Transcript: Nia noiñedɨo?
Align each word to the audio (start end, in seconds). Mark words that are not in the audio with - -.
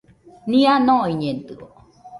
Nia 0.49 0.73
noiñedɨo? 0.85 1.65